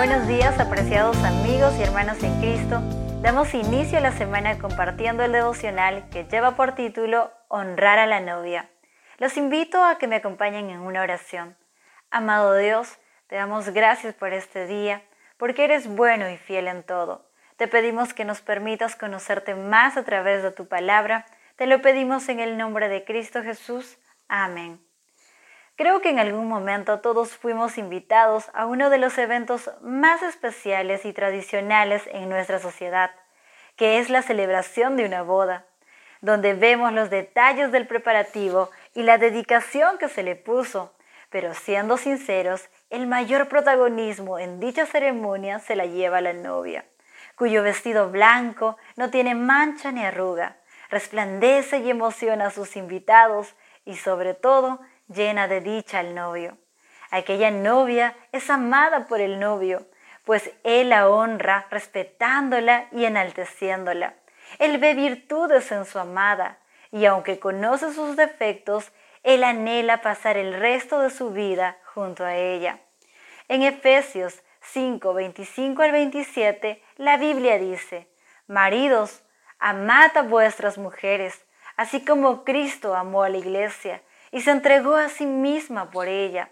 Buenos 0.00 0.26
días, 0.26 0.58
apreciados 0.58 1.22
amigos 1.24 1.74
y 1.78 1.82
hermanos 1.82 2.22
en 2.22 2.34
Cristo. 2.40 2.80
Damos 3.20 3.52
inicio 3.52 3.98
a 3.98 4.00
la 4.00 4.12
semana 4.12 4.56
compartiendo 4.56 5.22
el 5.22 5.32
devocional 5.32 6.08
que 6.08 6.24
lleva 6.24 6.56
por 6.56 6.74
título 6.74 7.30
Honrar 7.48 7.98
a 7.98 8.06
la 8.06 8.20
novia. 8.20 8.70
Los 9.18 9.36
invito 9.36 9.84
a 9.84 9.98
que 9.98 10.06
me 10.06 10.16
acompañen 10.16 10.70
en 10.70 10.80
una 10.80 11.02
oración. 11.02 11.54
Amado 12.10 12.56
Dios, 12.56 12.96
te 13.26 13.36
damos 13.36 13.68
gracias 13.68 14.14
por 14.14 14.32
este 14.32 14.66
día, 14.66 15.02
porque 15.36 15.64
eres 15.64 15.86
bueno 15.86 16.30
y 16.30 16.38
fiel 16.38 16.68
en 16.68 16.82
todo. 16.82 17.28
Te 17.58 17.68
pedimos 17.68 18.14
que 18.14 18.24
nos 18.24 18.40
permitas 18.40 18.96
conocerte 18.96 19.54
más 19.54 19.98
a 19.98 20.02
través 20.04 20.42
de 20.42 20.50
tu 20.50 20.66
palabra. 20.66 21.26
Te 21.56 21.66
lo 21.66 21.82
pedimos 21.82 22.26
en 22.30 22.40
el 22.40 22.56
nombre 22.56 22.88
de 22.88 23.04
Cristo 23.04 23.42
Jesús. 23.42 23.98
Amén. 24.28 24.80
Creo 25.80 26.02
que 26.02 26.10
en 26.10 26.18
algún 26.18 26.46
momento 26.46 27.00
todos 27.00 27.30
fuimos 27.30 27.78
invitados 27.78 28.50
a 28.52 28.66
uno 28.66 28.90
de 28.90 28.98
los 28.98 29.16
eventos 29.16 29.70
más 29.80 30.20
especiales 30.20 31.06
y 31.06 31.14
tradicionales 31.14 32.02
en 32.12 32.28
nuestra 32.28 32.58
sociedad, 32.58 33.12
que 33.76 33.98
es 33.98 34.10
la 34.10 34.20
celebración 34.20 34.98
de 34.98 35.06
una 35.06 35.22
boda, 35.22 35.64
donde 36.20 36.52
vemos 36.52 36.92
los 36.92 37.08
detalles 37.08 37.72
del 37.72 37.86
preparativo 37.86 38.68
y 38.94 39.04
la 39.04 39.16
dedicación 39.16 39.96
que 39.96 40.10
se 40.10 40.22
le 40.22 40.36
puso, 40.36 40.92
pero 41.30 41.54
siendo 41.54 41.96
sinceros, 41.96 42.68
el 42.90 43.06
mayor 43.06 43.48
protagonismo 43.48 44.38
en 44.38 44.60
dicha 44.60 44.84
ceremonia 44.84 45.60
se 45.60 45.76
la 45.76 45.86
lleva 45.86 46.20
la 46.20 46.34
novia, 46.34 46.84
cuyo 47.36 47.62
vestido 47.62 48.10
blanco 48.10 48.76
no 48.96 49.08
tiene 49.08 49.34
mancha 49.34 49.92
ni 49.92 50.04
arruga, 50.04 50.58
resplandece 50.90 51.78
y 51.78 51.88
emociona 51.88 52.48
a 52.48 52.50
sus 52.50 52.76
invitados 52.76 53.54
y 53.86 53.96
sobre 53.96 54.34
todo 54.34 54.78
llena 55.12 55.48
de 55.48 55.60
dicha 55.60 55.98
al 55.98 56.14
novio. 56.14 56.56
Aquella 57.10 57.50
novia 57.50 58.16
es 58.32 58.48
amada 58.50 59.06
por 59.06 59.20
el 59.20 59.40
novio, 59.40 59.86
pues 60.24 60.50
él 60.62 60.90
la 60.90 61.08
honra 61.08 61.66
respetándola 61.70 62.86
y 62.92 63.04
enalteciéndola. 63.04 64.14
Él 64.58 64.78
ve 64.78 64.94
virtudes 64.94 65.70
en 65.72 65.84
su 65.84 65.98
amada, 65.98 66.58
y 66.92 67.04
aunque 67.04 67.38
conoce 67.38 67.92
sus 67.92 68.16
defectos, 68.16 68.92
él 69.22 69.44
anhela 69.44 70.02
pasar 70.02 70.36
el 70.36 70.54
resto 70.54 71.00
de 71.00 71.10
su 71.10 71.30
vida 71.30 71.78
junto 71.94 72.24
a 72.24 72.36
ella. 72.36 72.80
En 73.48 73.62
Efesios 73.62 74.42
5, 74.62 75.14
25 75.14 75.82
al 75.82 75.92
27, 75.92 76.82
la 76.96 77.16
Biblia 77.16 77.58
dice, 77.58 78.08
Maridos, 78.46 79.22
amad 79.58 80.16
a 80.16 80.22
vuestras 80.22 80.78
mujeres, 80.78 81.44
así 81.76 82.04
como 82.04 82.44
Cristo 82.44 82.94
amó 82.94 83.22
a 83.22 83.28
la 83.28 83.38
iglesia 83.38 84.02
y 84.32 84.42
se 84.42 84.50
entregó 84.50 84.96
a 84.96 85.08
sí 85.08 85.26
misma 85.26 85.90
por 85.90 86.08
ella, 86.08 86.50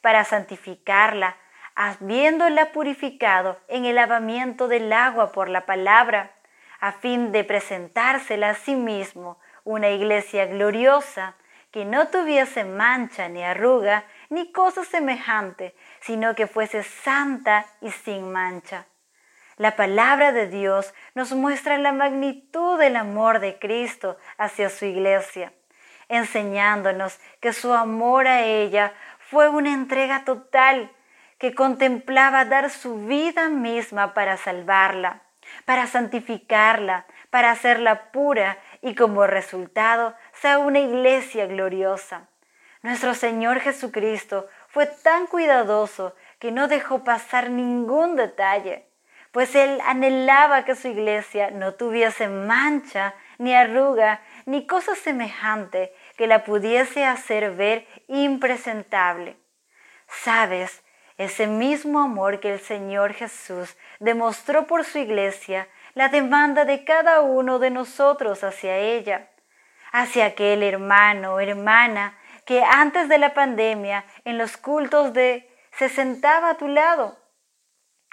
para 0.00 0.24
santificarla, 0.24 1.36
habiéndola 1.74 2.72
purificado 2.72 3.58
en 3.68 3.84
el 3.84 3.96
lavamiento 3.96 4.68
del 4.68 4.92
agua 4.92 5.32
por 5.32 5.48
la 5.48 5.66
palabra, 5.66 6.32
a 6.80 6.92
fin 6.92 7.32
de 7.32 7.44
presentársela 7.44 8.50
a 8.50 8.54
sí 8.54 8.74
mismo 8.74 9.38
una 9.64 9.90
iglesia 9.90 10.46
gloriosa, 10.46 11.36
que 11.70 11.84
no 11.84 12.08
tuviese 12.08 12.64
mancha 12.64 13.28
ni 13.28 13.44
arruga, 13.44 14.04
ni 14.28 14.50
cosa 14.50 14.84
semejante, 14.84 15.76
sino 16.00 16.34
que 16.34 16.48
fuese 16.48 16.82
santa 16.82 17.64
y 17.80 17.90
sin 17.90 18.32
mancha. 18.32 18.86
La 19.56 19.76
palabra 19.76 20.32
de 20.32 20.48
Dios 20.48 20.92
nos 21.14 21.32
muestra 21.32 21.78
la 21.78 21.92
magnitud 21.92 22.78
del 22.78 22.96
amor 22.96 23.38
de 23.38 23.58
Cristo 23.58 24.16
hacia 24.38 24.70
su 24.70 24.86
iglesia 24.86 25.52
enseñándonos 26.10 27.18
que 27.40 27.54
su 27.54 27.72
amor 27.72 28.26
a 28.26 28.42
ella 28.42 28.92
fue 29.30 29.48
una 29.48 29.72
entrega 29.72 30.24
total 30.24 30.90
que 31.38 31.54
contemplaba 31.54 32.44
dar 32.44 32.68
su 32.68 33.06
vida 33.06 33.48
misma 33.48 34.12
para 34.12 34.36
salvarla, 34.36 35.22
para 35.64 35.86
santificarla, 35.86 37.06
para 37.30 37.50
hacerla 37.52 38.10
pura 38.10 38.58
y 38.82 38.94
como 38.94 39.26
resultado 39.26 40.14
sea 40.34 40.58
una 40.58 40.80
iglesia 40.80 41.46
gloriosa. 41.46 42.28
Nuestro 42.82 43.14
Señor 43.14 43.60
Jesucristo 43.60 44.48
fue 44.68 44.86
tan 44.86 45.26
cuidadoso 45.26 46.14
que 46.38 46.50
no 46.50 46.66
dejó 46.66 47.04
pasar 47.04 47.50
ningún 47.50 48.16
detalle, 48.16 48.86
pues 49.32 49.54
Él 49.54 49.78
anhelaba 49.86 50.64
que 50.64 50.74
su 50.74 50.88
iglesia 50.88 51.50
no 51.50 51.74
tuviese 51.74 52.28
mancha, 52.28 53.14
ni 53.38 53.54
arruga, 53.54 54.20
ni 54.44 54.66
cosa 54.66 54.94
semejante 54.94 55.94
que 56.20 56.26
la 56.26 56.44
pudiese 56.44 57.06
hacer 57.06 57.52
ver 57.52 57.88
impresentable. 58.06 59.38
Sabes, 60.06 60.82
ese 61.16 61.46
mismo 61.46 61.98
amor 61.98 62.40
que 62.40 62.52
el 62.52 62.60
Señor 62.60 63.14
Jesús 63.14 63.74
demostró 64.00 64.66
por 64.66 64.84
su 64.84 64.98
iglesia, 64.98 65.66
la 65.94 66.10
demanda 66.10 66.66
de 66.66 66.84
cada 66.84 67.22
uno 67.22 67.58
de 67.58 67.70
nosotros 67.70 68.44
hacia 68.44 68.76
ella, 68.76 69.30
hacia 69.92 70.26
aquel 70.26 70.62
hermano 70.62 71.36
o 71.36 71.40
hermana 71.40 72.18
que 72.44 72.62
antes 72.64 73.08
de 73.08 73.16
la 73.16 73.32
pandemia 73.32 74.04
en 74.26 74.36
los 74.36 74.58
cultos 74.58 75.14
de 75.14 75.48
se 75.78 75.88
sentaba 75.88 76.50
a 76.50 76.58
tu 76.58 76.68
lado, 76.68 77.16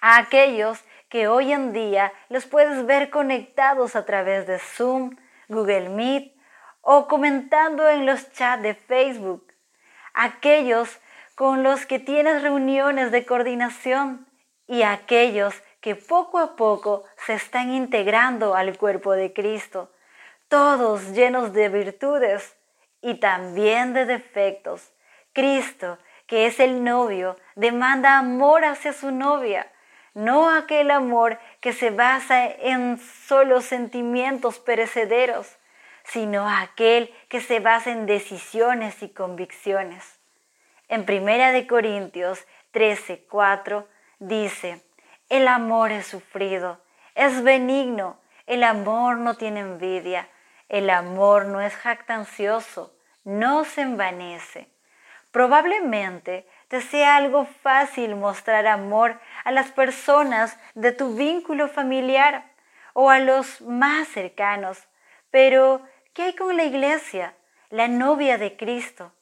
a 0.02 0.18
aquellos 0.18 0.82
que 1.10 1.28
hoy 1.28 1.52
en 1.52 1.74
día 1.74 2.14
los 2.30 2.46
puedes 2.46 2.86
ver 2.86 3.10
conectados 3.10 3.98
a 3.98 4.06
través 4.06 4.48
de 4.48 4.60
Zoom, 4.60 5.18
Google 5.50 5.90
Meet 5.90 6.37
o 6.90 7.06
comentando 7.10 7.90
en 7.90 8.06
los 8.06 8.32
chats 8.32 8.64
de 8.64 8.74
Facebook, 8.74 9.52
aquellos 10.14 11.02
con 11.36 11.62
los 11.62 11.86
que 11.86 12.00
tienes 12.00 12.42
reuniones 12.42 13.12
de 13.12 13.26
coordinación 13.26 14.26
y 14.68 14.84
aquellos 14.84 15.54
que 15.82 15.98
poco 15.98 16.40
a 16.40 16.56
poco 16.56 17.04
se 17.26 17.34
están 17.34 17.74
integrando 17.74 18.56
al 18.56 18.78
cuerpo 18.78 19.12
de 19.12 19.34
Cristo, 19.34 19.92
todos 20.48 21.12
llenos 21.12 21.52
de 21.52 21.68
virtudes 21.68 22.56
y 23.02 23.16
también 23.16 23.94
de 23.94 24.06
defectos. 24.06 24.94
Cristo, 25.34 25.98
que 26.26 26.46
es 26.46 26.58
el 26.62 26.86
novio, 26.86 27.36
demanda 27.58 28.18
amor 28.18 28.64
hacia 28.64 28.94
su 28.94 29.12
novia, 29.12 29.70
no 30.14 30.50
aquel 30.50 30.92
amor 30.92 31.38
que 31.60 31.74
se 31.74 31.90
basa 31.90 32.46
en 32.46 32.98
solo 32.98 33.60
sentimientos 33.60 34.58
perecederos, 34.60 35.58
sino 36.12 36.50
aquel 36.50 37.14
que 37.30 37.42
se 37.42 37.60
basa 37.60 37.92
en 37.92 38.06
decisiones 38.06 39.02
y 39.04 39.10
convicciones. 39.10 40.20
En 40.88 41.06
Primera 41.06 41.52
de 41.52 41.68
Corintios 41.68 42.46
13, 42.72 43.26
4 43.30 43.88
dice, 44.20 44.82
el 45.30 45.48
amor 45.48 45.92
es 45.92 46.08
sufrido, 46.08 46.80
es 47.16 47.44
benigno, 47.44 48.20
el 48.46 48.64
amor 48.64 49.18
no 49.18 49.36
tiene 49.36 49.60
envidia, 49.60 50.30
el 50.70 50.90
amor 50.90 51.46
no 51.46 51.60
es 51.60 51.76
jactancioso, 51.76 52.96
no 53.26 53.66
se 53.66 53.82
envanece. 53.82 54.70
Probablemente 55.32 56.48
te 56.70 56.82
sea 56.82 57.18
algo 57.18 57.46
fácil 57.62 58.16
mostrar 58.16 58.66
amor 58.66 59.20
a 59.44 59.52
las 59.52 59.72
personas 59.72 60.58
de 60.74 60.94
tu 60.94 61.16
vínculo 61.16 61.68
familiar 61.68 62.46
o 62.94 63.10
a 63.10 63.20
los 63.20 63.62
más 63.62 64.08
cercanos, 64.08 64.88
pero 65.30 65.82
¿Qué 66.18 66.24
hay 66.24 66.34
con 66.34 66.58
la 66.58 66.64
iglesia, 66.64 67.36
la 67.70 67.88
novia 67.88 68.40
de 68.40 68.58
Cristo? 68.58 69.14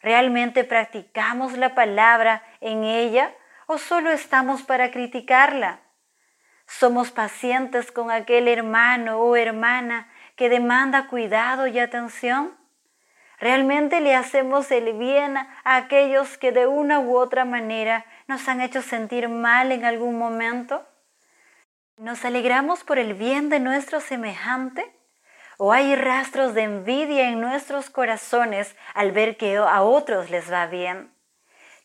¿Realmente 0.00 0.62
practicamos 0.62 1.58
la 1.58 1.74
palabra 1.74 2.44
en 2.60 2.84
ella 2.84 3.34
o 3.66 3.76
solo 3.76 4.12
estamos 4.12 4.62
para 4.62 4.92
criticarla? 4.92 5.80
¿Somos 6.68 7.10
pacientes 7.10 7.90
con 7.90 8.12
aquel 8.12 8.46
hermano 8.46 9.18
o 9.18 9.34
hermana 9.34 10.08
que 10.36 10.48
demanda 10.48 11.08
cuidado 11.08 11.66
y 11.66 11.80
atención? 11.80 12.56
¿Realmente 13.40 14.00
le 14.00 14.14
hacemos 14.14 14.70
el 14.70 14.92
bien 14.92 15.36
a 15.36 15.48
aquellos 15.64 16.38
que 16.38 16.52
de 16.52 16.68
una 16.68 17.00
u 17.00 17.16
otra 17.16 17.44
manera 17.44 18.06
nos 18.28 18.46
han 18.46 18.60
hecho 18.60 18.80
sentir 18.80 19.28
mal 19.28 19.72
en 19.72 19.84
algún 19.84 20.16
momento? 20.16 20.86
¿Nos 21.96 22.24
alegramos 22.24 22.84
por 22.84 23.00
el 23.00 23.14
bien 23.14 23.48
de 23.48 23.58
nuestro 23.58 24.00
semejante? 24.00 24.93
¿O 25.56 25.72
hay 25.72 25.94
rastros 25.94 26.54
de 26.54 26.62
envidia 26.62 27.28
en 27.28 27.40
nuestros 27.40 27.88
corazones 27.88 28.74
al 28.94 29.12
ver 29.12 29.36
que 29.36 29.56
a 29.56 29.82
otros 29.82 30.30
les 30.30 30.52
va 30.52 30.66
bien? 30.66 31.12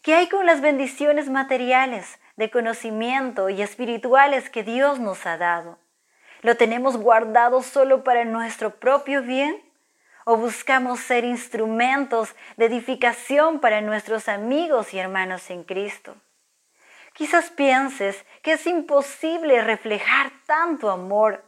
¿Qué 0.02 0.16
hay 0.16 0.28
con 0.28 0.46
las 0.46 0.62
bendiciones 0.62 1.30
materiales, 1.30 2.20
de 2.36 2.50
conocimiento 2.50 3.50
y 3.50 3.62
espirituales 3.62 4.50
que 4.50 4.64
Dios 4.64 5.00
nos 5.00 5.26
ha 5.26 5.38
dado? 5.38 5.78
¿Lo 6.42 6.56
tenemos 6.56 6.98
guardado 6.98 7.62
solo 7.62 8.04
para 8.04 8.24
nuestro 8.24 8.80
propio 8.80 9.22
bien? 9.22 9.62
¿O 10.26 10.38
buscamos 10.38 11.02
ser 11.02 11.26
instrumentos 11.26 12.36
de 12.56 12.66
edificación 12.66 13.60
para 13.60 13.82
nuestros 13.82 14.30
amigos 14.30 14.94
y 14.94 15.00
hermanos 15.00 15.50
en 15.50 15.64
Cristo? 15.64 16.16
Quizás 17.14 17.50
pienses 17.50 18.26
que 18.42 18.54
es 18.54 18.66
imposible 18.66 19.62
reflejar 19.62 20.32
tanto 20.46 20.90
amor, 20.90 21.44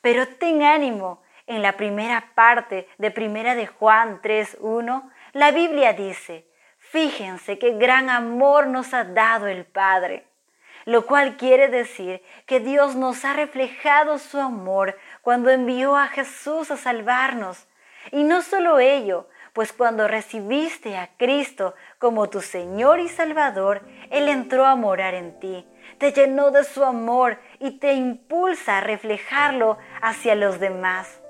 pero 0.00 0.26
ten 0.26 0.62
ánimo, 0.62 1.22
en 1.48 1.62
la 1.62 1.76
primera 1.76 2.32
parte 2.34 2.86
de 2.98 3.10
Primera 3.10 3.54
de 3.54 3.66
Juan 3.66 4.20
3:1, 4.22 5.10
la 5.32 5.50
Biblia 5.50 5.94
dice, 5.94 6.46
fíjense 6.78 7.58
qué 7.58 7.72
gran 7.72 8.10
amor 8.10 8.68
nos 8.68 8.94
ha 8.94 9.04
dado 9.04 9.48
el 9.48 9.64
Padre. 9.64 10.26
lo 10.84 11.04
cual 11.04 11.36
quiere 11.36 11.68
decir 11.68 12.22
que 12.46 12.60
Dios 12.60 12.96
nos 12.96 13.22
ha 13.26 13.34
reflejado 13.34 14.16
su 14.18 14.40
amor 14.40 14.96
cuando 15.20 15.50
envió 15.50 15.94
a 15.98 16.06
Jesús 16.06 16.70
a 16.70 16.78
salvarnos. 16.78 17.66
Y 18.10 18.24
no 18.24 18.40
solo 18.40 18.78
ello, 18.78 19.28
pues 19.52 19.74
cuando 19.74 20.08
recibiste 20.08 20.96
a 20.96 21.10
Cristo 21.18 21.74
como 21.98 22.30
tu 22.30 22.40
Señor 22.40 23.00
y 23.00 23.08
Salvador, 23.08 23.82
Él 24.08 24.30
entró 24.30 24.64
a 24.64 24.76
morar 24.76 25.12
en 25.12 25.38
ti, 25.38 25.66
te 25.98 26.12
llenó 26.12 26.50
de 26.52 26.64
su 26.64 26.82
amor 26.82 27.38
y 27.58 27.72
te 27.72 27.92
impulsa 27.92 28.78
a 28.78 28.80
reflejarlo 28.80 29.76
hacia 30.00 30.34
los 30.36 30.58
demás. 30.58 31.20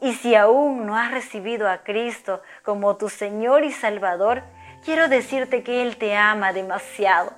Y 0.00 0.14
si 0.14 0.34
aún 0.34 0.86
no 0.86 0.96
has 0.96 1.10
recibido 1.10 1.68
a 1.68 1.78
Cristo 1.82 2.42
como 2.62 2.96
tu 2.96 3.08
Señor 3.08 3.64
y 3.64 3.72
Salvador, 3.72 4.42
quiero 4.84 5.08
decirte 5.08 5.62
que 5.62 5.82
Él 5.82 5.96
te 5.96 6.16
ama 6.16 6.52
demasiado, 6.52 7.32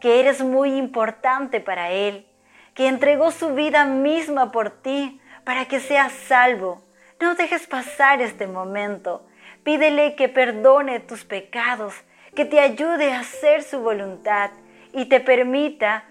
que 0.00 0.20
eres 0.20 0.42
muy 0.42 0.76
importante 0.76 1.60
para 1.60 1.90
Él, 1.90 2.26
que 2.74 2.88
entregó 2.88 3.30
su 3.30 3.54
vida 3.54 3.84
misma 3.84 4.52
por 4.52 4.70
ti 4.70 5.20
para 5.44 5.66
que 5.66 5.80
seas 5.80 6.12
salvo. 6.12 6.82
No 7.20 7.34
dejes 7.34 7.66
pasar 7.66 8.20
este 8.20 8.46
momento. 8.46 9.26
Pídele 9.62 10.14
que 10.14 10.28
perdone 10.28 11.00
tus 11.00 11.24
pecados, 11.24 11.94
que 12.34 12.44
te 12.44 12.60
ayude 12.60 13.12
a 13.12 13.20
hacer 13.20 13.62
su 13.62 13.80
voluntad 13.80 14.50
y 14.92 15.06
te 15.06 15.20
permita 15.20 16.04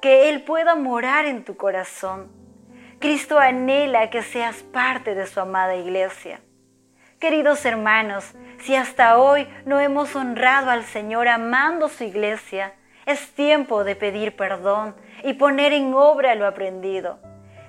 que 0.00 0.28
Él 0.28 0.42
pueda 0.42 0.74
morar 0.74 1.26
en 1.26 1.44
tu 1.44 1.56
corazón. 1.56 2.41
Cristo 3.02 3.36
anhela 3.36 4.10
que 4.10 4.22
seas 4.22 4.62
parte 4.62 5.16
de 5.16 5.26
su 5.26 5.40
amada 5.40 5.74
iglesia. 5.74 6.40
Queridos 7.18 7.64
hermanos, 7.64 8.32
si 8.60 8.76
hasta 8.76 9.18
hoy 9.18 9.48
no 9.64 9.80
hemos 9.80 10.14
honrado 10.14 10.70
al 10.70 10.84
Señor 10.84 11.26
amando 11.26 11.88
su 11.88 12.04
iglesia, 12.04 12.74
es 13.04 13.34
tiempo 13.34 13.82
de 13.82 13.96
pedir 13.96 14.36
perdón 14.36 14.94
y 15.24 15.32
poner 15.32 15.72
en 15.72 15.92
obra 15.94 16.36
lo 16.36 16.46
aprendido. 16.46 17.18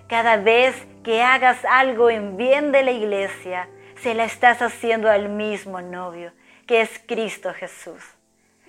Cada 0.07 0.38
vez 0.38 0.75
que 1.03 1.24
hagas 1.24 1.57
algo 1.65 2.12
en 2.12 2.38
bien 2.38 2.71
de 2.71 2.83
la 2.83 2.91
iglesia, 2.91 3.68
se 4.03 4.13
la 4.13 4.25
estás 4.25 4.62
haciendo 4.62 5.09
al 5.09 5.30
mismo 5.30 5.81
novio, 5.81 6.31
que 6.68 6.81
es 6.81 7.01
Cristo 7.07 7.51
Jesús. 7.56 8.03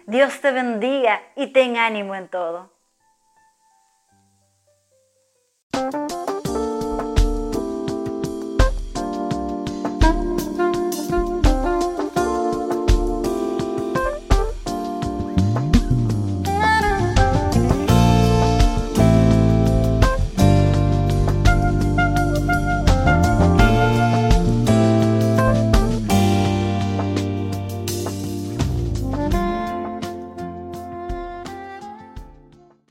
Dios 0.07 0.41
te 0.41 0.51
bendiga 0.51 1.21
y 1.37 1.49
ten 1.49 1.77
ánimo 1.77 2.15
en 2.15 2.29
todo. 2.29 2.71